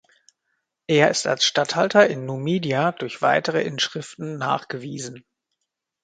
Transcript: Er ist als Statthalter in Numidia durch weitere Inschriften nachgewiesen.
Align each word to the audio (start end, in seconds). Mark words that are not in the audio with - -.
Er 0.87 1.11
ist 1.11 1.27
als 1.27 1.45
Statthalter 1.45 2.07
in 2.09 2.25
Numidia 2.25 2.91
durch 2.91 3.21
weitere 3.21 3.61
Inschriften 3.61 4.39
nachgewiesen. 4.39 5.23